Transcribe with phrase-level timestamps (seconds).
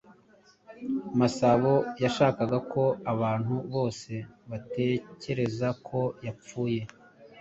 [1.19, 4.11] Masabo yashakaga ko abantu bose
[4.49, 6.81] batekereza ko yapfuye.